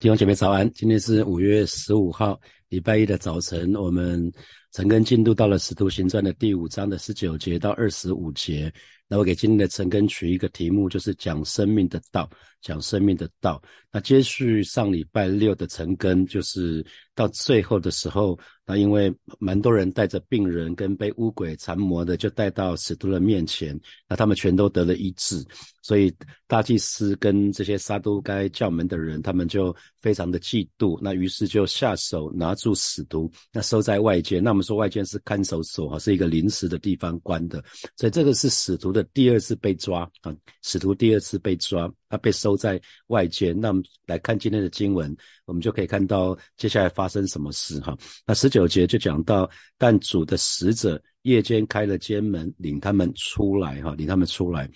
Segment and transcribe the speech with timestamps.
[0.00, 4.32] 弟兄姐妹早安，今天是五月十五号，礼拜一的早晨，我们
[4.72, 8.72] 陈根进度到了《使徒行传》的第五章的十九节到二十五节。
[9.08, 12.30] 那我给今天的陈根取一个题目，就是讲生命的道，
[12.62, 13.60] 讲生命的道。
[13.90, 18.38] 那接续上礼拜六的陈根，就是到最后的时候。
[18.64, 23.76] 那因为蛮多人带着病人跟被巫鬼缠磨的，就带到使徒的面前，
[24.08, 25.44] 那他们全都得了医治，
[25.82, 26.14] 所以
[26.46, 34.38] 大祭司跟这些撒都该教门的人，他们就非常的嫉妒，那于是就下手拿住使徒，那收在外界。
[34.38, 37.64] 那么们说外间是看守所哈，是一个临时的地方关的，
[37.96, 41.90] 所以这个是使徒的第二次被抓啊，使徒第二次被抓。
[42.10, 47.96] 他被收在外间，那我们来看今天的经文，我们就可以看到接下来发生什么事哈。
[48.26, 54.68] 那十九节就讲到，但主的使者夜间开了监门，领他们出来哈，领他们出来。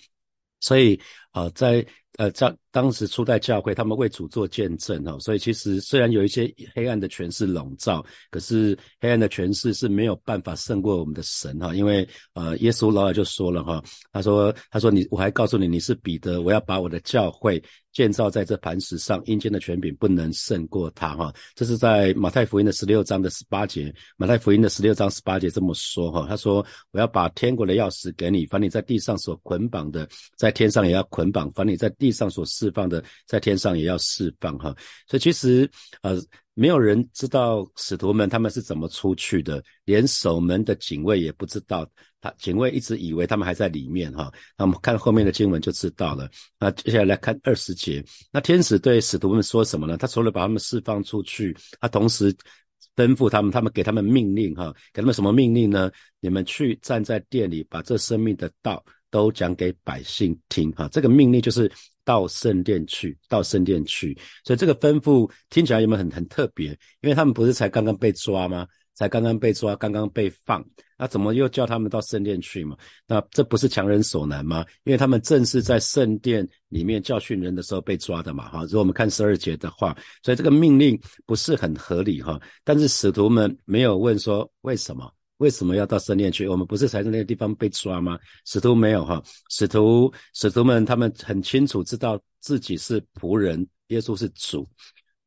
[0.61, 0.97] 所以
[1.31, 1.85] 啊，在
[2.17, 5.17] 呃在当时初代教会，他们为主做见证哈。
[5.19, 11.73] 所以其实虽然有一些黑暗的权势笼罩，可是黑暗的权势是没有办法胜过我们的神哈。
[11.73, 17.61] 因为呃，耶稣老早就说了哈，他说他说你我还告诉你你是彼得，我要把我的教会。
[17.95, 21.33] 建造在这磐石上，阴间的权柄不能胜过他哈。
[21.55, 23.89] 这是在马太福音的十六章的十八节。
[24.17, 26.55] 马太福音的十六章十八节这么说哈，他说
[26.91, 34.75] ：“我要把天国的钥匙给你，凡你在地上所捆绑的，在天上也要捆绑；凡你在地地上所释放的，在天上也要释放。”哈，
[35.07, 35.69] 所以其实
[36.01, 36.21] 呃。
[36.57, 41.85] 没有人知道使徒们他们是怎么出去的，连守门的警卫也不知道。
[42.21, 44.31] 他警卫一直以为他们还在里面哈。
[44.57, 46.29] 那我们看后面的经文就知道了。
[46.57, 49.97] 那接下来来看二十节，那天使对使徒们说什么呢？
[49.97, 52.33] 他除了把他们释放出去，他同时
[52.95, 55.91] 吩咐他们，他们给他们命令哈，给他们什么命令呢？
[56.21, 60.87] 你们去站在店里，把这生命的道都讲给百姓听哈。
[60.87, 61.69] 这个命令就是。
[62.05, 66.69] 到圣殿去，到圣殿去，所以这个吩咐听起来有没有很很特别？
[67.01, 68.65] 因为他们不是才刚刚被抓吗？
[68.93, 70.65] 才刚刚被抓，刚刚被放，
[70.97, 72.77] 那怎么又叫他们到圣殿去嘛？
[73.05, 74.63] 那这不是强人所难吗？
[74.85, 78.63] 因为他们正是在圣殿里面教训人的时候被抓的嘛，哈。
[78.63, 82.39] 如果我们看十二节的话，所以这个命令不是很合理哈。
[82.63, 85.11] 但是使徒们没有问说为什么。
[85.37, 86.47] 为什么要到圣殿去？
[86.47, 88.17] 我们不是才在那个地方被抓吗？
[88.45, 94.67] 使徒没有哈，使徒使徒们他们很清楚知道自己是仆人，耶稣是主。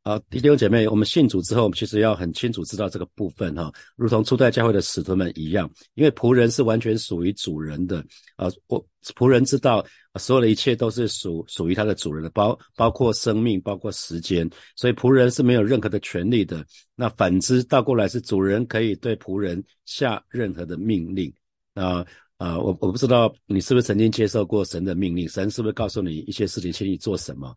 [0.08, 8.02] 啊，弟兄姐妹，我们信主之后，我们其实要很清楚知道这个部分哈，如同初代教会的使徒们一样，因为仆人是完全属于主人的
[8.36, 8.48] 啊。
[8.68, 8.82] 我
[9.14, 9.84] 仆人知道
[10.18, 16.64] 所有的一切都是属属于他的主人的，包包括生命，包括时间，所以仆人是没有任何的权利的。
[16.96, 21.30] 那反之倒过来是主人可以对仆人下任何的命令。
[21.74, 22.02] 啊
[22.38, 27.54] 啊，我我不知道你是不是曾经接受过神的命令，神是不是告诉你一些事情，请你做什么？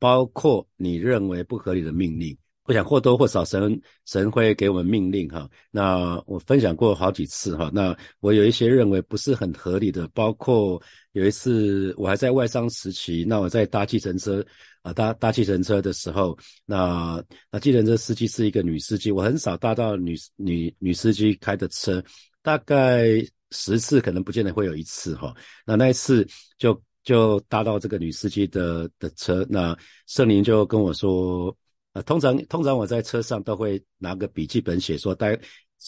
[0.00, 5.48] 包括你认为不合理的命令，我想或多或少神神会给我们命令哈。
[5.70, 7.70] 那我分享过好几次哈。
[7.72, 10.80] 那我有一些认为不是很合理的，包括
[11.12, 14.44] 有一次我还在外商时期，那我在搭计程车
[14.82, 17.22] 啊，搭搭计程车的时候，那
[17.52, 22.02] 那计程车司机是一个女司机，我很少搭到女女女司机开的车，
[22.42, 23.06] 大概
[23.50, 25.34] 十次可能不见得会有一次哈。
[25.66, 26.80] 那那一次就。
[27.02, 31.56] 就搭到这个女司机的的车，那圣灵就跟我说，
[31.92, 35.38] 呃，通常通常我在车上都会拿个笔记本写，说待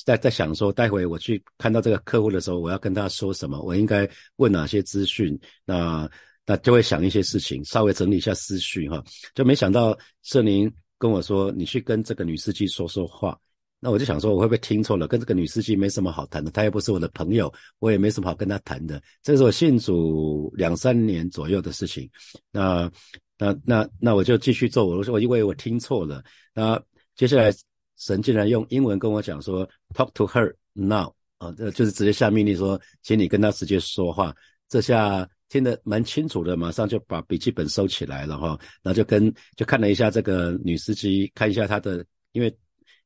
[0.05, 6.11] 在在想说，待会我去看到这个客户的时候，我要跟他说什么，我应该问哪些资讯，那
[6.47, 9.03] 那就会想一些事情，稍微整理一下思绪哈，
[9.35, 13.39] 就没想到圣灵跟我说，你去跟这个女司机说说话。
[13.85, 15.09] 那我就想说，我会不会听错了？
[15.09, 19.03] 跟这个女司机没什么好谈的，她又不是我的朋友，我也没什么好跟她谈的。
[19.25, 22.09] 这是我信主两三年左右的事情。
[22.53, 22.89] 那、
[23.37, 24.87] 那、那、那我就继续做。
[24.87, 26.23] 我说，我因为我听错了。
[26.55, 26.81] 那
[27.17, 27.53] 接下来
[27.97, 34.33] 神竟然用英文跟我讲说，Talk to her now 啊，这就是直接下命令说，请你跟她直接说话。
[34.69, 38.57] 这下听得蛮清楚的，马上就把笔记本收起来了哈。
[38.81, 42.57] 然后就跟就看了一下这个女司机，看一下她的，因为。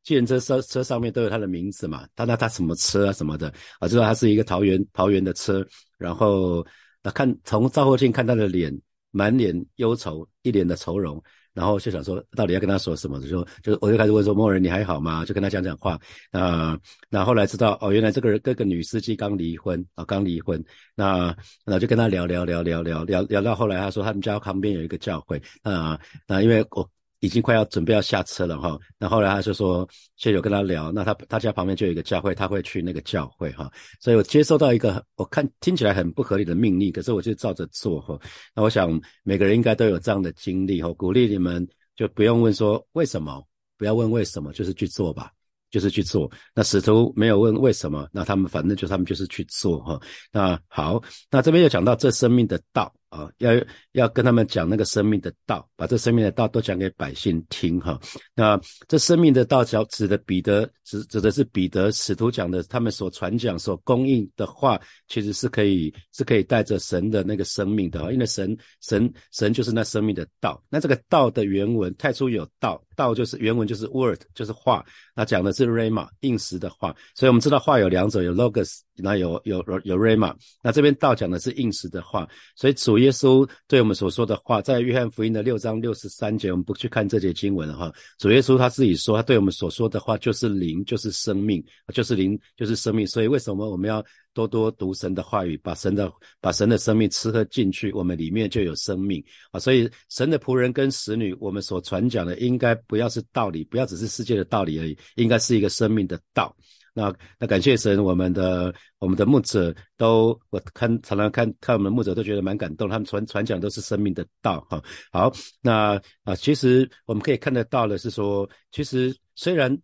[0.06, 5.66] 计程车车车上面都有他的名字嘛，他那他什么车啊什么的啊，知道他是一个桃园桃园的车，
[5.98, 6.64] 然后
[7.02, 8.72] 那看从照后镜看他的脸，
[9.10, 11.20] 满脸忧愁，一脸的愁容，
[11.52, 15.24] 然后就想说到底要跟他说什么，就说就我就开始问说莫人你还好吗？
[15.24, 15.98] 就跟他讲讲话
[16.30, 16.78] 啊，
[17.10, 20.64] 那后来知道哦，原来这个人跟个女司机刚离婚啊，刚离婚，
[20.94, 25.98] 那那就跟他聊聊聊聊聊聊聊到后来他说他们家旁边有一个教会啊，
[26.28, 26.88] 那因为我。
[27.20, 33.70] 已经快要准备要下车了哈，那后来他就说，谢谢我跟他聊，那他他家旁边就有一个教会，他会去那个教会哈，
[34.00, 38.18] 所以我接收到一个我看听起来很不合理的命令，可是我就照着做哈。
[38.54, 43.42] 那我想每个人应该都有这样的经历哈，鼓励你们就不用问说为什么，
[43.78, 45.30] 不要问为什么，就是去做吧。
[45.68, 50.00] 就是去做，那使徒没有问为什么，那他们反正就他们就是去做哈。
[50.32, 52.90] 那好，那这边又讲到这生命的道。
[53.08, 53.52] 啊，要
[53.92, 57.98] 要跟他们讲那个生命的道，把这生命的道都讲给百姓听哈。
[58.34, 68.12] 那这生命的道讲指的彼得，指指的是彼得使徒讲的，他们所传讲、所供应的话，其实是可以是可以带着神的那个生命的哈。
[68.12, 70.62] 因为神神神就是那生命的道。
[70.68, 74.84] 那这个道的原文太初有道，道就是原文就是 word，就是话。
[75.14, 80.34] 那讲的是 rama 应时的话，所以我们知道话有两种，有 logos，那有有有 rama。
[80.62, 87.92] 那这边道讲的是应时的话，所以主主耶稣对我们所说的话，在约翰福音的六章六十三节，我们不去看这节经文哈。
[88.16, 91.62] 主耶稣他自己说，他对我们所说的话就是灵，就是生命，
[91.92, 93.06] 就是灵，就是生命。
[93.06, 94.02] 所以为什么我们要
[94.32, 96.10] 多多读神的话语，把神的
[96.40, 99.60] 把神的生命吃喝进去，我们里面就有生命啊。
[99.60, 104.96] 所以神的仆人跟使女，我们所传讲的，应该不要是道理，不要只是世界的道理而已。
[105.16, 106.56] 应该是一个生命的道，
[106.96, 114.82] 那那感谢神，我们的我们的牧者都我看常常看看我们牧者都觉得蛮感动，他们传传讲都是生命的道哈。
[115.12, 119.76] 好，那啊，其实我们可以看得到的是说，其实虽然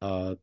[0.00, 0.36] 呃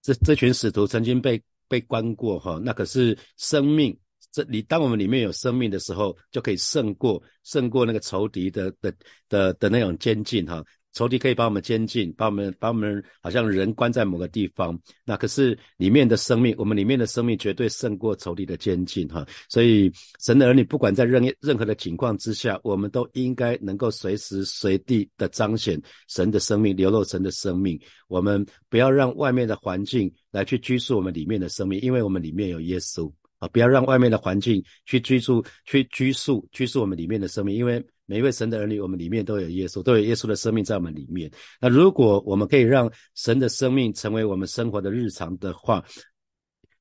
[0.00, 1.38] 这这群使徒曾经被
[1.68, 3.94] 被关过哈，那可是生命
[4.32, 8.90] 这里当我们里面有生命的时候，就可以胜过胜过那个仇敌的的
[9.28, 10.64] 的的那种监禁哈。
[10.92, 14.76] 仇敌可以把我们监禁，把我们把我们好像人关在某个地方。
[15.04, 19.24] 那可是里面的生命，我们里面的生命绝对胜过仇敌的监禁哈。
[19.48, 27.78] 所以神的儿女，不管在任任何的情况之下，我们都应该能够随时随地的彰显神的生命，流露神的生命。
[28.08, 33.48] 我们不要让外面的环境来去拘束我们里面的生命，因为我们里面有耶稣啊！
[33.48, 37.84] 不要让外面的环境去拘束、去拘束、拘束我们里面的生命，因为。
[38.10, 41.30] 每一位神的儿女，我们里面都有耶稣，都有耶稣的生命在我们里面。
[41.60, 45.84] 那如果我们可以让神的生命成为我们生活的日常的话，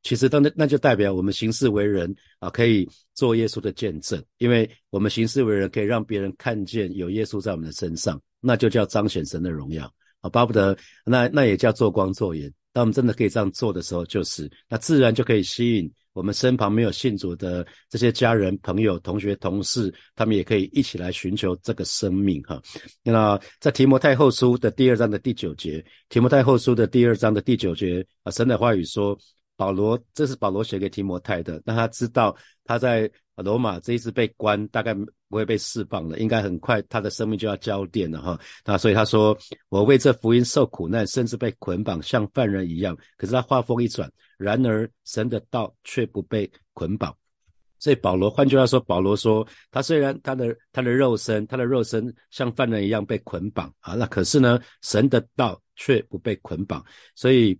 [0.03, 9.83] 其实当那那就代表我们行事为人啊，可以做耶稣的见证，因为我们行事为人可以让别人看见有耶稣在我们的身上，那就叫彰显神的荣耀
[10.21, 12.49] 啊，巴不得那那也叫做光做盐。
[12.71, 15.91] 当我们真的可以这样做的时候，就是那自然就可以吸引。
[16.17, 22.59] 我们身旁没有信主的这些家人、朋友、同学、同事，他们也可以一起来寻求这个生命哈。
[23.03, 29.15] 那在提摩太后书的第二章的第九节，提摩太后书的第二章的第九节啊，神的话语说，
[29.57, 32.33] 保罗这是保罗写给提摩太的，让他知道
[32.63, 33.11] 他在。
[33.43, 38.39] 罗马这一次被关，大概不会被释放了，应该很快他的生命就要交电了哈。
[38.65, 39.37] 那所以他说
[39.69, 47.15] ：“我为这福音受苦难，甚至被捆绑，像犯人一样。”可是他话锋一转，然而神的道却不被捆绑。
[47.77, 56.83] 所以保罗，换句话说，保罗说，他虽然他的他的肉身，他的肉身像犯人一样被捆绑啊，那可是呢，神的道却不被捆绑。
[57.13, 57.55] 所以。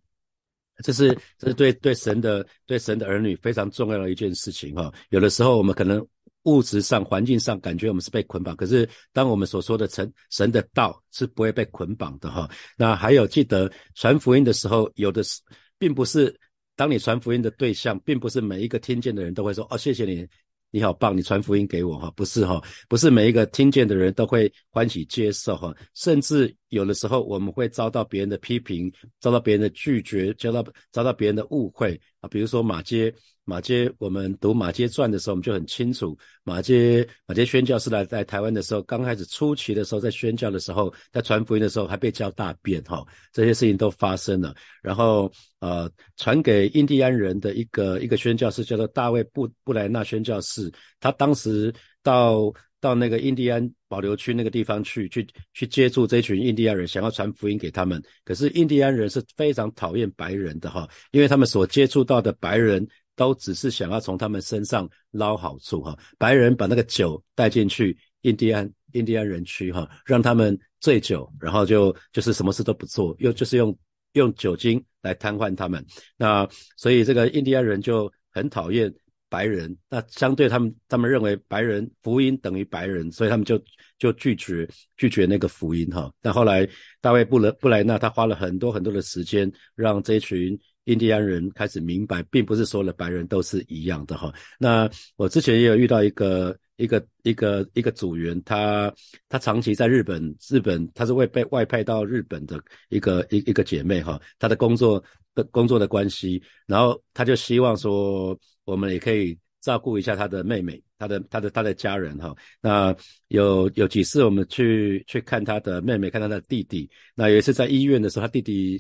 [0.84, 4.92] 这是这是对对神的对神的儿女非常重要的一件事情哈。
[5.10, 6.06] 有的时候我们可能
[6.44, 12.50] 物质上环境上感觉我们是被捆绑，可是当我们所说的神神的道是不会被捆绑的哈。
[12.78, 15.42] 那还有记得传福音的时候，有的是
[15.78, 16.34] 并不是
[16.76, 20.28] 当你传福音的对象，并不是每一个听见的人都会说哦谢谢你。
[20.70, 33.14] 你好棒，你传福音给我哈，不是哈，不是每一个听见的人都会欢喜接受哈，甚至有的时候我们会遭到别人的批评，遭到别人的拒绝，遭到遭到别人的误会啊，比如说马街。
[33.50, 44.54] 马街，我们读马街传的时候，我们就很清楚，马街马街宣教是来在台湾的时候，刚开始初期的时候，在宣教的时候，在传福音的时候，还被叫大便哈，这些事情都发生了。
[44.84, 58.02] 然后呃，传给印第安人的一个一个宣教士叫做大卫布布莱纳宣教士，他当时到到那个印第安保留区那个地方去去去接触这群印第安人，想要传福音给他们。
[58.24, 62.88] 可是印第安人是非常讨厌白人的哈，因为他们所接触到的白人。
[63.18, 73.76] 都只是想要从他们身上捞好处哈，白人把那个酒带进去印第安印第安人区哈，让他们醉酒，然后就就是什么事都不做，又就是用
[74.14, 75.84] 用酒精来瘫痪他们。
[76.16, 78.94] 那所以这个印第安人就很讨厌
[79.30, 83.62] 白人，那相对他们他们认为白人福音等于白人，所以他们就
[83.98, 86.12] 就拒绝拒绝那个福音哈。
[86.22, 86.68] 但后来
[87.02, 90.58] 大卫布莱布莱纳他花了很多很多的时间，让这群。
[90.88, 94.34] 印第安人开始明白，并不是所有的白人都是一样的哈。
[94.58, 98.90] 那我之前也有遇到一个一个一个一个组员，他
[99.28, 102.58] 他长期在日本，日本他是会被外派到日本的
[102.88, 104.18] 一个一一个姐妹哈。
[104.40, 105.04] 他的工作
[105.36, 109.36] 的工作的关系，然后他就希望说，我们也可以。
[109.60, 112.34] 照顾一下他的妹妹，他的他的他的家人哈。
[112.62, 112.96] 那
[113.28, 116.90] 有有几次我们去去看他的妹妹，看他的弟弟。
[117.16, 118.80] 那有一次在医院的时候，他弟弟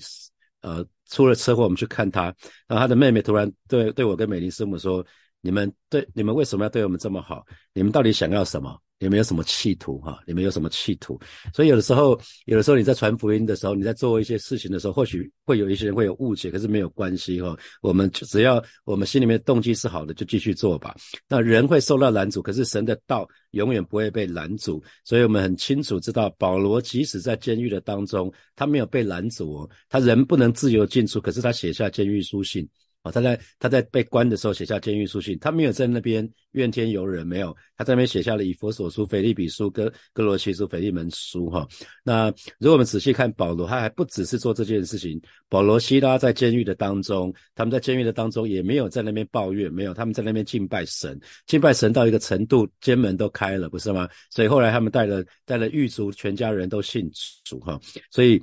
[0.61, 2.33] 呃出了车祸，我们去看他，
[2.67, 5.05] 然后他的妹妹突然对对我跟美玲师母说
[5.41, 7.45] ：“你们对你们为什么要对我们这么好？
[7.73, 10.19] 你们到底想要什么？”你们有什么企图哈？
[10.25, 11.19] 你们有什么企图？
[11.53, 17.55] 所以有的时候，有的时候你在传福音的时候，你在做一些事情的时候，或许会有一些人会有误解，可是没有关系哈。
[17.81, 20.95] 我们只要我们心里面动机是好的，就继续做吧。
[21.27, 24.83] 那人会受到拦阻，可是神的道永远不会被拦阻。
[25.03, 32.67] 所以我们很清楚知道，保罗即使在监狱的当中，他没有被拦阻哦，他人不能自由进出，可是他写下监狱书信。
[33.11, 41.67] 他在他在被关的时候写下监狱书信，他没有在那边怨天尤人，没有，他在那边写下了以佛所书、腓利比书、哥哥罗西书、腓利门书，哈。
[42.03, 42.27] 那
[42.59, 45.21] 如果我们仔细看保罗，他还不只是做这件事情。
[45.49, 54.09] 保罗、希拉在监狱的当中，他们在监狱的当中也没有在那边抱怨，没有，他们在那边敬拜神，敬拜神到一个程度，监门都开了，不是吗？
[54.29, 57.09] 所以后来他们带了带了狱卒，全家人都信
[57.45, 57.79] 主，哈。
[58.11, 58.41] 所以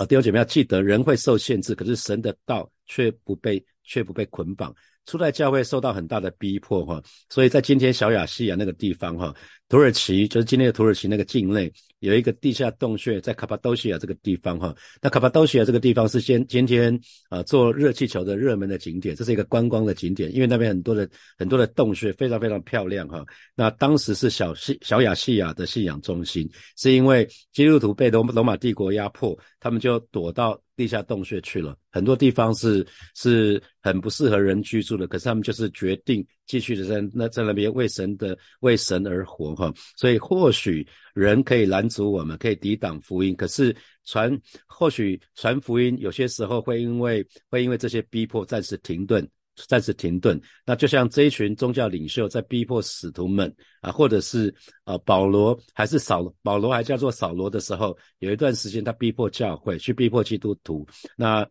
[0.00, 3.62] 啊，弟兄姐妹要记得，人会受限制，可是神的道却不被。
[3.82, 4.72] 却不被捆绑，
[5.10, 9.34] 初代教会受到很大的逼迫哈，所以在今天小亚细亚那个地方哈，
[9.68, 11.72] 土耳其就是今天的土耳其那个境内。
[11.98, 16.98] 有一个地下洞穴在卡帕多西亚这个地方哈，那卡帕多西亚这个地方是先今天
[17.28, 23.22] 啊做热气球的热门的景点，这是一个观光的景点，因为那边很多的很多的洞穴非常非常漂亮哈。
[23.56, 31.76] 那当时是小西小亚细亚的信仰中心，是因为基督徒被罗罗马帝国压迫，他们就躲到地下洞穴去了。
[31.90, 39.72] 很多地方是是很不适合人居住的，可是他们就是决定继续的在那在那边为神的为神而活哈。
[39.96, 40.86] 所以或许。
[41.12, 44.30] 人可以拦阻我们，可以抵挡福音，可是传
[44.68, 49.28] 或许传福音有些时候会因为会因为这些逼迫暂时停顿，
[49.66, 50.40] 暂时停顿。
[50.64, 54.54] 那就像这一群宗教领袖在逼迫使徒们啊，或者是
[54.84, 60.86] 呃保罗还是扫保罗还叫做扫罗的时候，有一段时间他逼迫教会，去逼迫基督徒。
[61.16, 61.46] 那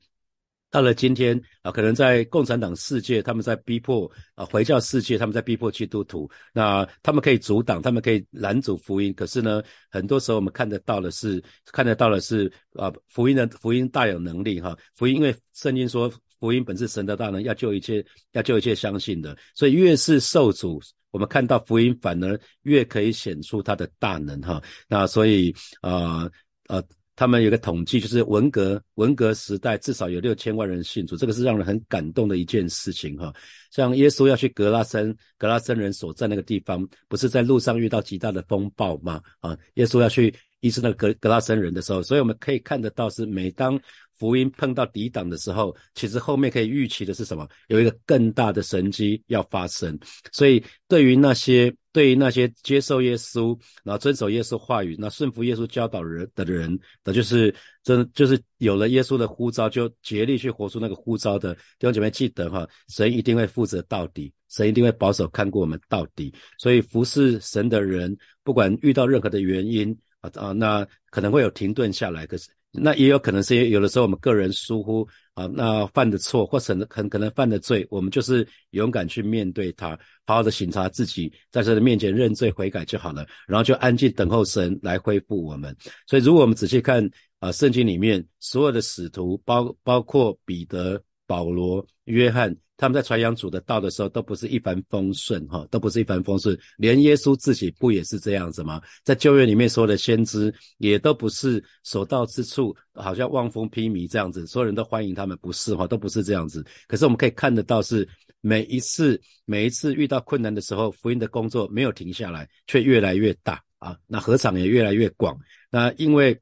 [0.72, 6.30] 到了今天啊，可能在共产党世界，他们在逼迫啊回教世界，他们在逼迫基督徒。
[6.54, 9.12] 那他们可以阻挡，他们可以拦阻福音。
[9.16, 14.78] 可是呢，很多时候我们看得到的是，看得到的是啊，福音的福音大有能力哈。
[14.96, 19.36] 福音因为圣经说，福音本是神的大能，要救一切，要救一切相信的。
[19.56, 24.62] 所以越是受阻，我们看到福音反而越可以显出它的大能哈。
[24.88, 26.30] 那所以啊
[26.68, 26.84] 啊。
[27.20, 33.34] 他们有个统计，就是文革文革时代至少有六千万人信主，这个是让人很感动的一件事情哈。
[33.72, 39.22] 像耶稣要去格拉森，格拉森人所在那个地方，不是在路上遇到极大的风暴吗？
[39.42, 43.80] 啊，耶稣要去医治那个格格拉森人的时候，所以我们可以看得到，是每当
[44.18, 47.48] 福音碰到抵挡的时候，其实后面可以预期的是什么？
[47.68, 49.98] 有一个更大的神机要发生。
[50.32, 51.74] 所以对于那些。
[51.92, 66.32] 对于那些接受耶稣，然后遵守耶稣话语，那顺服耶稣教导人的人，那就是真就是有了耶稣的呼召，就竭力去活出那个呼召的弟兄姐妹，记得哈，神一定会负责到底，神一定会保守看过我们到底。
[66.60, 72.50] 所以服侍神的人，不管遇到任何的原因啊啊，那可能会有停顿下来，可是。
[72.72, 75.02] 那也有可能是有的时候我们个人疏忽
[75.34, 79.98] 啊，那犯的错或者很可能犯的罪，我们就是勇敢去面对他，
[80.28, 85.76] 好好的审查自己，在他的面前认罪悔改就好了，然后就安静等候神来恢复我们。
[86.06, 87.10] 所以如果我们仔细看
[87.40, 92.58] 啊，圣经里面所有的使徒，包包括彼得、保罗、约翰。
[92.82, 96.58] 他们在传扬主的道的时候，都不是一帆风顺，哈，都不是一帆风顺。
[96.78, 98.82] 连耶稣自己不也是这样子吗？
[99.04, 106.66] 在旧约里面说的先知，也都不是所到之处好像望风披靡这样子，所有人都欢迎他们，不是哈，都不是这样子。
[106.88, 108.08] 可是我们可以看得到，是
[108.40, 115.38] 每一次每一次遇到困难的时候，福音的工作没有停下来，却越来越大啊，那合场也越来越广。
[115.70, 116.40] 那因为。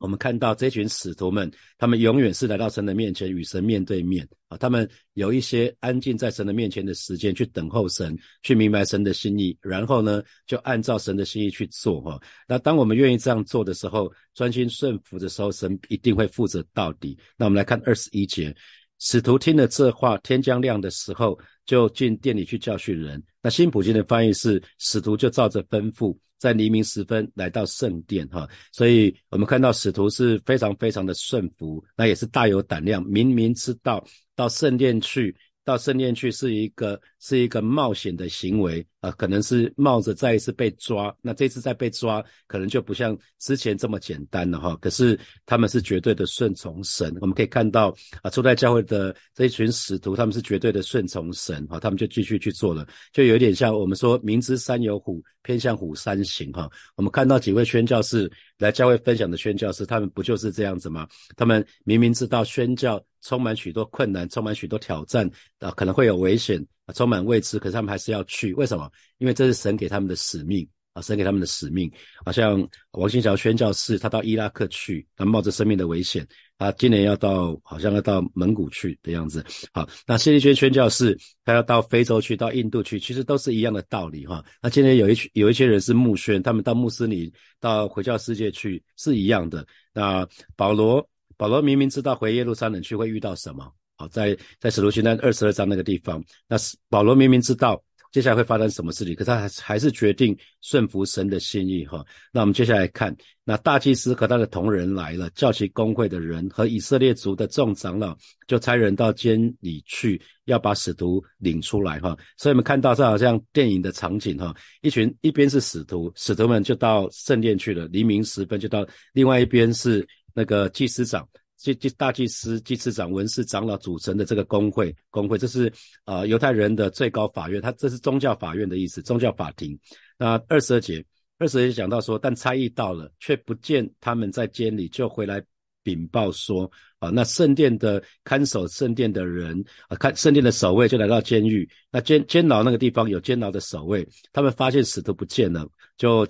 [0.00, 4.56] 我们看到这群使徒们，他们永远是来到神的面前，与神面对面啊。
[4.56, 12.18] 他们有一些安静在神的面前的时间，去等候神，去明白神的心意，然后呢，就按照神的心意去做哈。
[12.48, 17.16] 那当我们愿意这样做的时候，专心顺服的时候，神一定会负责到底。
[17.36, 18.56] 那我们来看二十一节，
[19.00, 23.22] 使徒听了这话，天将亮的时候，就进店里去教训人。
[23.42, 26.16] 那新普京的翻译是，使徒就照着吩咐。
[26.40, 34.02] 在黎明时分来到圣殿，哈，所以我们看到使徒是非常非常的顺服，那也是大有胆量，明明知道
[34.34, 44.76] 到圣殿去到圣殿去是一个是一个冒险的行为啊，可能是冒着再一次被抓，那这次再被抓，可能就不像之前这么简单了哈。
[44.80, 56.68] 可是他们是绝对的顺从神，我们可以看到啊，初代教会的这一群使徒，他们是绝对的顺从神啊，他们就继续去做了，就有点像我们说明知山有虎，偏向虎山行哈。
[56.96, 61.06] 我们看到几位宣教士来教会分享的宣教士，他们不就是这样子吗？
[61.36, 63.00] 他们明明知道宣教。
[63.22, 68.54] 充满许多困难，充满许多挑战啊，可能会有危险啊，充满未知，可是他们还是要去。
[68.54, 68.90] 为什么？
[69.18, 71.90] 因为这是神给他们的使命啊，神给他们的使命。
[72.24, 76.26] 好像王新桥宣教士，他到伊拉克去，他冒着生命的危险，
[76.58, 79.44] 他今年要到，好像要到蒙古去的样子。
[79.72, 84.44] 好，那谢立轩宣教士，他要到非洲去，到印度去，其实都是一样的道理哈。
[84.62, 89.66] 那今年有一群有一些人是穆宣，他们到穆斯林、到回教世界去是一样的。
[89.92, 91.06] 那保罗。
[91.40, 97.82] 保罗明明知道回耶路撒冷去会遇到什么，好，在在使徒行传二十二章那个地方，那是保罗明明知道
[98.12, 102.04] 接下来会发生什么事情，可他还还是决定顺服神的心意哈。
[102.30, 108.14] 那我们接下来看，那大祭司和他的同人来了，叫其公会的人和以色列族的众长老，
[108.46, 112.14] 就差人到监里去，要把使徒领出来哈。
[112.36, 120.06] 所以我们看到这好像电影的场景哈，一群一边是使徒，使徒们就到圣殿去了，黎明时分就到，另外一边是。
[120.34, 125.70] 那个祭司长、祭祭大祭司、祭司长、文士长老组成的这个工会，工会这是
[126.04, 129.78] 啊犹太人的最高法院，他这是宗教法院的意思，宗教法庭。
[130.16, 131.04] 那二十二节，
[131.38, 135.42] 二十二节讲到说，但差役到了，却不见他们在监里，就回来
[135.82, 145.68] 禀报说，啊，那圣殿的看守圣殿的人啊，看圣殿的守卫就来到监狱，那监监牢那个地方有监牢的守卫，他们发现使徒不见了，
[145.98, 146.26] 就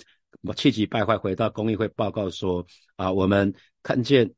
[0.57, 2.67] 气急败坏回到公议会报告说，
[2.97, 3.53] 啊，我们。
[3.83, 4.31] 看见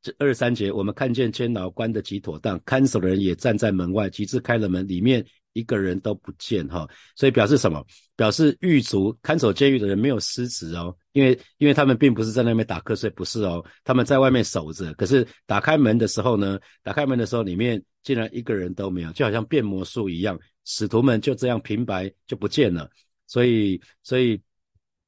[0.00, 6.88] 这二三节，我们看见监牢关的极妥当，看守的人也站在门外，及至开了门，里面一个人都不见哈。
[7.16, 7.84] 所以表示什么？
[8.14, 14.94] 表示狱卒看守监狱的人没有失职哦，因为因为他们并不是在那边打瞌睡，不是哦，他们在外面守着。
[14.94, 22.88] 可是打开门的时候呢，打开门的时候，里面竟然一个人都没有，就好像变魔术一样，使徒们就这样平白就不见了。
[23.26, 24.40] 所以，所以。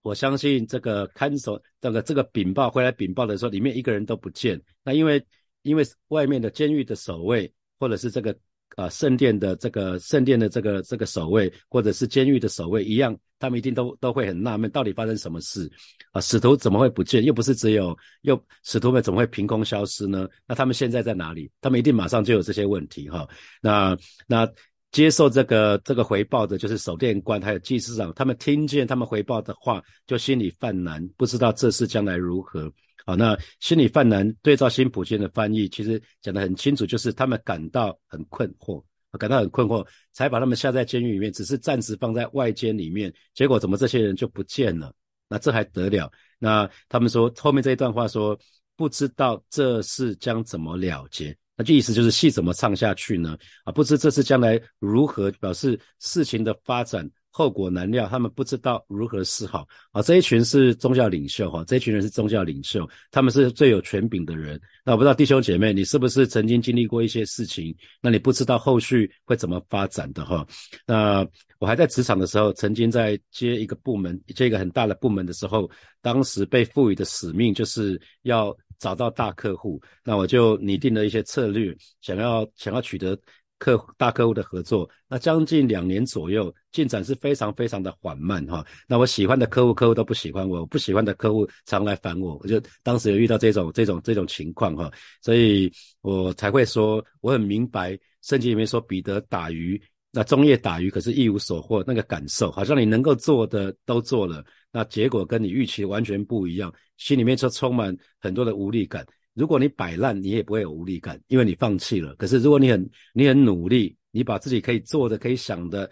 [0.02, 4.61] 我相信这个看守，这个这个禀报回来禀报的时候，里面一个人都不见。
[4.83, 5.23] 那因为
[5.62, 8.34] 因为外面的监狱的守卫，或者是这个
[8.76, 15.71] 啊圣殿的这个圣殿的这个这个守卫，或者是监狱的守卫一样，他们一定都都会很纳闷，到底发生什么事
[16.13, 16.21] 啊？
[16.21, 17.23] 使徒怎么会不见？
[17.23, 20.26] 又不是只有又使徒们怎么会凭空消失呢？
[20.47, 21.50] 那他们现在在哪里？
[21.60, 23.28] 他们一定马上就有这些问题哈。
[23.60, 24.50] 那那。
[24.92, 32.72] 接受这个这个回报的，就是守殿官还有祭司长，他们听见他们回报的话，就心里犯难，不知道这事将来如何。
[33.06, 38.82] 好，那心里犯难，对照新普京的翻译，其实讲得很清楚，就是他们感到很困惑，
[39.18, 44.92] 感到很困惑，才把他们下在监狱里面，只是暂时放在外监里面，结果怎么这些人就不见了？
[45.28, 46.10] 那这还得了？
[46.38, 48.38] 那他们说后面这一段话说，
[48.76, 51.36] 不知道这事将怎么了结。
[51.60, 53.36] 那就意思就是戏怎么唱下去呢？
[53.64, 59.68] 啊，不知这次将来如何，表示事情的发展后果难料，他们不知道如何是好。
[59.92, 64.58] 啊，这一群是宗教领袖哈，这一群人是宗教领袖，他们是最有权柄的人。
[64.86, 67.76] 那我不知道弟兄姐妹，你是不是曾经经历过一些事情？
[68.00, 70.46] 那你不知道后续会怎么发展的哈？
[70.86, 75.70] 那我还在职场的时候，曾经在接一个部门，接一个很大的部门的时候，
[76.00, 78.56] 当时被赋予的使命就是要。
[78.80, 83.16] 找到大客户，那我就拟定了一些策略，想要想要取得
[83.58, 84.88] 客大客户的合作。
[85.06, 88.66] 那将近两年左右，进展是非常非常的缓慢哈。
[88.88, 92.38] 那我喜欢的客户，客户都不喜欢我；不喜欢的客户常来烦我。
[92.43, 94.90] 我就当时有遇到这种这种这种情况哈，
[95.21, 99.80] 所以我才会说我很明白圣经里面说彼得打鱼，
[100.12, 104.44] 那中夜打鱼可是一无所获，那个感受好像你能够做的都做了。
[104.73, 109.06] 那结果跟你预期完全不一样，心里面就充满很多的无力感。
[109.34, 112.14] 如果你摆烂，你也不会有无力感，因为你放弃了。
[112.16, 115.88] 可是如果你很你很努力，你把自己可以做的、可以想的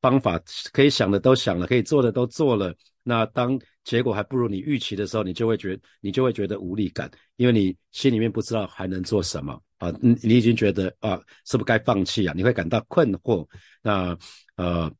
[0.00, 0.38] 方法、
[0.72, 12.34] 可以想的都想了，可以做的都做了，那当结果还不如你预期的时候，你就会觉你就会觉得无力感，因为你心里面不知道还能做什么啊，你你已经觉得啊，是不是该放弃啊？
[12.36, 13.46] 你会感到困惑。
[13.82, 14.16] 那
[14.56, 14.90] 呃。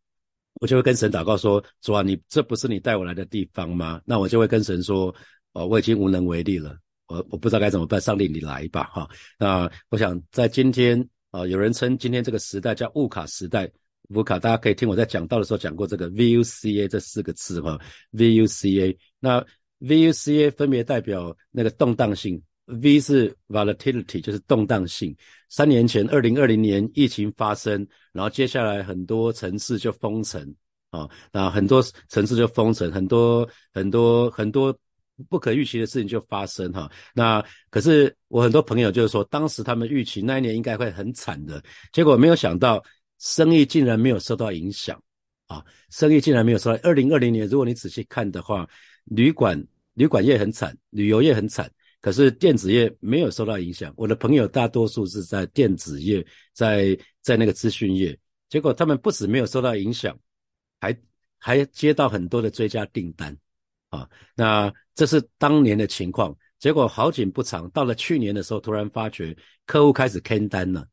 [0.61, 5.13] 我就会跟神祷告说：“主啊，你这不是你带我来的地方吗？”那我就会跟神说
[5.53, 8.01] ：“哦，我已经无能为力了，我我不知道该怎么办。
[8.01, 9.11] 上帝，你来吧，哈。
[9.37, 13.69] 那我想在今天啊，有人称今天这个时代叫物卡时代，
[14.11, 17.77] 物卡大家可以听我在讲道的时候讲过这个 VUCA 这四个字哈
[18.13, 18.97] ，VUCA。
[19.19, 19.45] 那
[19.81, 25.15] VUCA 分别代表那个动荡性 V 是 volatility，就是动荡性。
[25.49, 30.55] 三年前，二零二零年疫情发生，然后接下来很多城市就封城
[30.91, 34.77] 啊，那很多城市就封城，很多很多很多
[35.29, 36.91] 不可预期的事情就发生哈。
[37.15, 42.83] 那可是我很多朋友就是说，当时他们预期那一年应该会很惨的，结果没有想到
[43.19, 45.01] 生意竟然没有受到影响
[45.47, 46.81] 啊，生意竟然没有受到。
[46.83, 48.67] 二零二零年，如果你仔细看的话，
[49.05, 51.71] 旅馆旅馆业很惨，旅游业很惨。
[52.05, 58.15] 可是电子业没有受到影响，我的朋友大多数是在电子业，在在那个资讯业，
[58.51, 60.15] 结果他们不止没有受到影响，
[60.79, 60.95] 还
[61.39, 63.35] 还接到很多的追加订单，
[63.89, 66.37] 啊，那这是当年的情况。
[66.59, 70.87] 结果好景不长，到了去年的时候，突然发觉客户开始坑单了，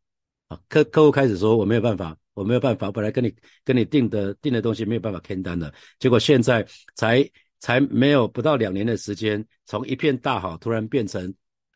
[0.47, 7.29] 啊，客客户开始说我没有办法，我没有办法，本来跟你跟你订的订的东西没有办法坑单了，结果现在才。
[7.61, 11.33] 才没有不到两年的时间，从一片大好突然变成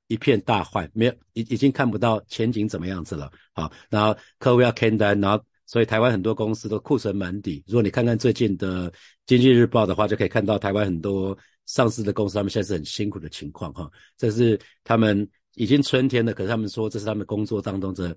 [0.07, 3.31] 一片大坏，没有已已经看不到前景怎么样子了。
[3.53, 7.63] 好，然后客户要开单，然后所以台湾很多公司都库存满底。
[7.67, 8.91] 如果你看看最近的
[9.25, 13.89] 经济日报的话，就可以看到台湾很多上市的公司，他们现在是很辛苦的情况哈。
[14.17, 18.15] 这是他们已经春天了，可是他们说这是他们工作当中的。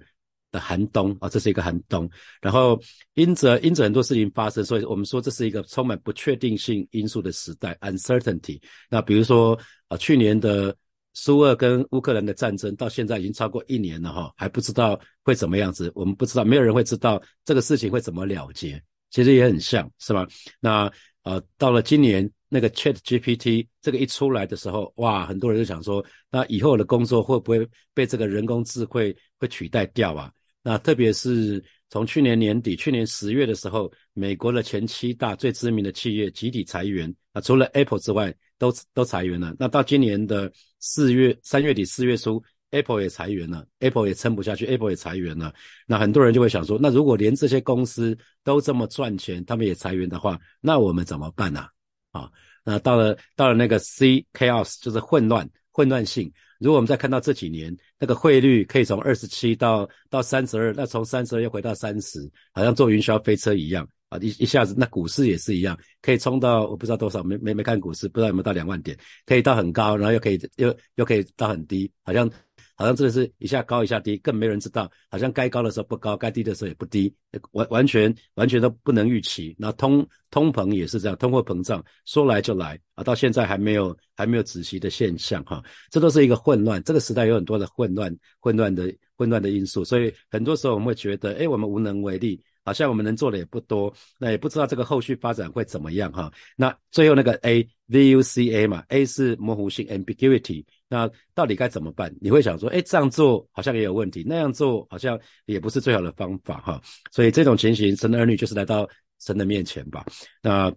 [0.50, 2.08] 的寒冬啊，这是一个寒冬。
[2.40, 2.80] 然后
[3.14, 8.60] 因着因着很多事情发生，所以我们说这是一个充满不确定性因素的时代 （uncertainty）。
[8.88, 9.58] 那比如说
[9.88, 10.74] 啊，去年的
[11.14, 15.90] 苏俄跟乌克兰的战争到现在已经超过一年了哈，还不知道会怎么样子。
[15.94, 18.80] 我们不知道，没有人会知道这个事情会怎么了结。
[19.10, 20.26] 其实也很像是吧？
[20.60, 20.90] 那
[21.22, 30.30] 呃，到了今年那个 Chat GPT 这个一出来的时候，哇，很多人就想说，那以后的工作会不会被这个人工智慧会取代掉啊？
[30.68, 39.56] 那特别是从去年年底、去年十月的时候，美国的前七大最知名的企业集体裁员啊，除了 Apple 之外，都都裁员了。
[39.58, 45.54] 那到今年的四月、三月底、四月初，Apple 也裁员了，Apple 也撑不下去，Apple 也裁员了。
[45.86, 51.66] 那很多人就会想说，那如果连这些公司都这么赚钱，他们也裁员的话，那我们怎么办呢？
[52.10, 52.30] 啊，
[52.62, 56.30] 那到了到了那个 C chaos，就是混乱、混乱性。
[56.58, 62.20] 如果我们再看到这几年那个汇率可以从二十七到到三十二，那从三十二又回到三十，
[62.52, 64.18] 好像坐云霄飞车一样啊！
[64.20, 72.30] 一一下子，那股市也是一样，可以冲到我不知道多少，没没没看股市，不知道有没有到两万点，可以到很高，然后又可以又又可以到很低，好像。
[72.78, 74.88] 好像真的是一下高一下低，更没人知道。
[75.10, 77.12] 好像该高的时候不高，该低的时候也不低，
[77.50, 79.52] 完完全完全都不能预期。
[79.58, 85.60] 那通通膨也是这样，通货膨胀说来就来啊，到现在还没有还没有止息的现象哈。
[85.90, 92.40] 这都是一个混乱，这个时代有很多的混乱、混乱的混乱的因素，所以很多时候我们会觉得，哎，我们无能为力。
[92.68, 96.30] 好像我们能做的也不多，那也不知道这个后续发展会怎么样哈。
[96.54, 102.14] 那最后那个 A V U C A 嘛，A 是模糊性 ambiguity，那到底该怎么办？
[102.20, 106.78] 你会想说，哎，这样做好像也有问题，那样做好像也不是最好的方法哈。
[107.10, 108.86] 所以这种情形，神的儿女就是来到
[109.18, 110.04] 神的面前吧。
[110.42, 110.70] 那。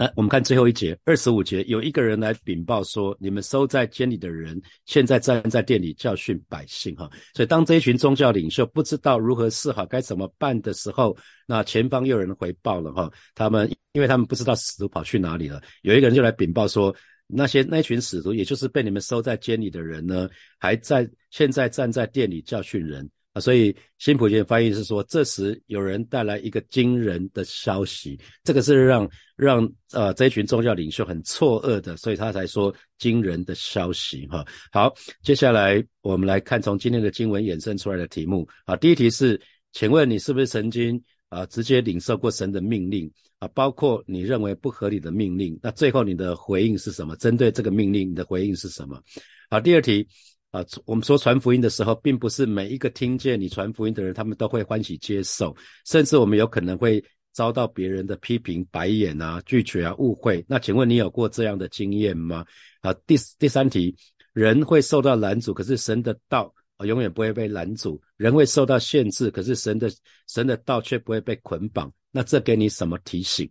[0.00, 7.06] 来，我们看最后一节，二十五节，有一个人来禀报说，你们收在监里的人，现在站在店里教训百姓，哈。
[7.34, 11.14] 所以当这一群宗教领袖不知道如何是好，该怎么办的时候，
[11.46, 13.12] 那前方又有人回报了，哈。
[13.34, 20.26] 他们因为他们不知道使徒跑去哪里了，有一个人就来禀报说，那些那群使徒，也就是被你们收在监里的人呢，
[20.58, 23.06] 还在现在站在店里教训人。
[23.32, 34.44] 啊，所以新普贤翻译是说，这时有人带来一个惊人的消息，这个是让让呃这一群宗教领袖很错愕的，所以他才说惊人的消息哈。
[34.72, 38.74] 好，接下来我们来看从今天的经文衍生出来的题目啊。
[38.74, 39.40] 第一题是，
[39.70, 43.46] 请问你是不是曾经啊直接领受过神的命令啊？
[43.54, 47.14] 包括你认为不合理的命令，那最后你的回应是什么？
[47.14, 49.00] 针对这个命令，你的回应是什么？
[49.48, 50.04] 好，第二题。
[50.50, 60.44] 啊，我们说传福音的时候，并不是每一个听见你传福音的人，他们都会欢喜接受，甚至我们有可能会遭到别人的批评、白眼啊、拒绝啊、误会。
[60.48, 62.44] 那请问你有过这样的经验吗？
[62.80, 63.94] 啊，第第三题，
[64.32, 69.88] 人会受到拦阻，可是神的道啊永远不会被拦阻；人会受到限制，可是神的
[70.26, 71.92] 神的道却不会被捆绑。
[72.10, 73.48] 那这给你什么提醒？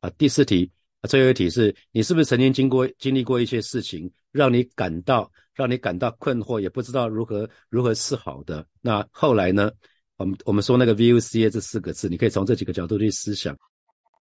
[0.00, 0.68] 啊，第四题，
[1.08, 5.30] 最后一题是你是不是曾经经过经历过一些事情，让你感到？
[5.52, 8.66] 让你感到困惑，也不知道如何如何是好的。
[8.80, 9.70] 那后来呢？
[10.16, 13.56] 我们我们说那个 VUCA 这四个字，你可以从这几个角度去思想。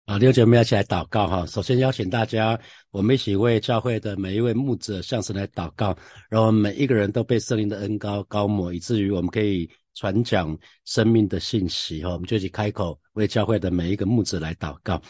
[0.05, 1.45] 啊，六姐妹一起来祷告哈。
[1.45, 2.59] 首先邀请大家，
[2.91, 5.95] 我们一起为教会的每一位牧者向神来祷告，
[6.29, 12.11] 然后每一个人都被圣灵的恩高高抹，以至于我们可以传讲生命的信息哈。
[12.11, 15.01] 我们就一起开口为教会的每一个牧者来祷告。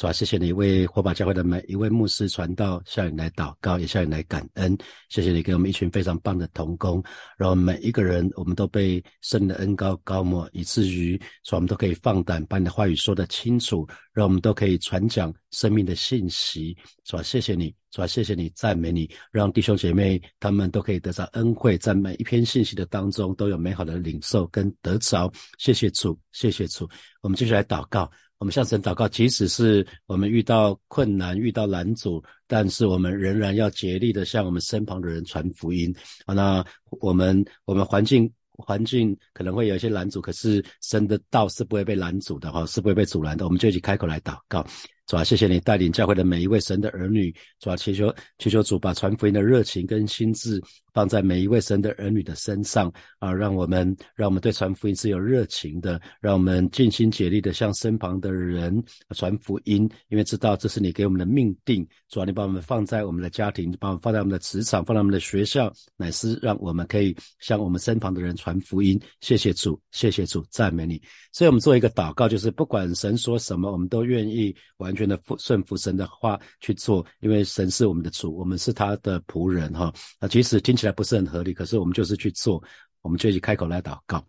[0.00, 4.74] 主啊，谢谢你为火把教会的每一位牧师传道，向你来祷告，也向你来感恩。
[5.10, 7.04] 谢谢你给我们一群非常棒的同工，
[7.36, 16.74] 让我们每一个人我们都被圣的恩高高抹，以至于说我们都可以放胆把你的话语说得清楚，让我们都可以传讲生命的信息。
[17.04, 25.30] 主啊，谢谢你，主啊，谢谢你，赞美你，让弟兄姐妹他们都可以得到恩惠，在每一篇信息的当中都有美好的领受跟得着。
[25.58, 26.88] 谢谢主，谢谢主。
[27.20, 28.10] 我们继续来祷告。
[28.40, 35.94] 我们向神祷告，即使是我们遇到困难、遇到拦阻，但是我们仍然要竭力的向我们身旁的人传福音。
[36.24, 36.64] 啊，那
[37.02, 43.44] 我们我们环境环境可能会有一些拦阻，可是神的道是不会被拦阻的哈，是不会被阻拦的。
[43.44, 44.66] 我们就一起开口来祷告。
[45.10, 47.34] 主啊，谢谢你带领教会的每一位神的儿女。
[47.58, 50.62] 主啊，祈求祈求主把传福音的热情跟心智
[50.94, 58.80] 放在每一位神的儿女的身上啊，让我们让我们对传福音是有热情的，让我们尽心竭力的向身旁的人
[59.16, 61.84] 传福音，因为知道这是你给我们的命定。
[62.08, 69.00] 主啊，你把我们放在我们的家庭，把我们放在我们的职场，放在我们的学校，乃是让我们可以向我们身旁的人传福音。
[69.20, 71.02] 谢谢主，谢谢主，赞美你。
[71.32, 74.99] 所以我们做一个祷告，就是不管神说什么，我们都愿意完全。
[75.38, 79.92] 顺服神的话去做，因为神是我们的主，我们是他的仆人哈。
[80.18, 82.62] 那即使听起来不是很合理，可是我们就是去做，
[83.02, 84.24] 我们就去开口来祷告。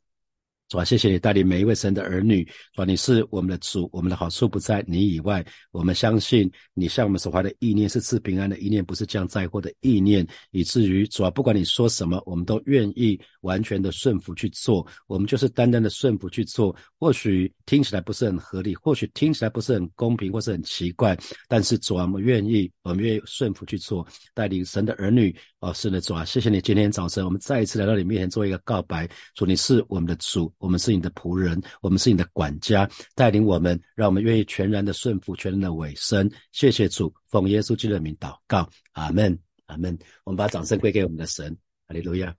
[0.71, 2.45] 主啊，谢谢你带领每一位神的儿女。
[2.73, 5.45] 主啊，你是我们的主，我们的好处不在你以外。
[5.71, 10.25] 我们相信你向我们所怀的意念是赐平安的意念，不是降灾祸的意念。
[10.51, 14.87] 以至于主啊，不管你说什么，我们都愿意完全的顺服去做。
[15.07, 16.73] 我们就是单单的顺服去做。
[16.97, 21.19] 或许听起来不是很合理，或许听起来不是很公平，或是很奇怪。
[21.49, 25.35] 但是主啊，我们愿意，我们愿意顺服去做，带领神的儿女。
[25.59, 29.05] 哦，是的，主啊，谢谢你今天早晨，我们再一次来到你面前做一个告白。
[29.35, 30.49] 主，你是我们的主。
[30.61, 36.31] 我们是你的仆人，我们是你的管家，带领我们，让我们愿意全然的顺服，全然的委身。
[36.51, 39.97] 谢谢主，奉耶稣基督的名祷告，阿门，阿门。
[40.23, 41.51] 我们把掌声归给我们的神，
[41.87, 42.33] 哈利路亚。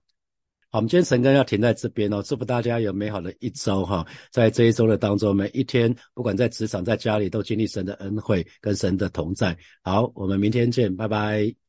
[0.69, 4.07] 好，我们今天神根要停在这边哦，祝福大家有美好的一周哈。
[4.31, 9.55] 在这一周的当中，每一天，不管在职场、在家里，都经历神的恩惠跟神的同在。
[9.83, 11.62] 好，我们明天见，拜拜。